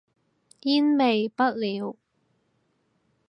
[0.61, 1.95] 煙味不了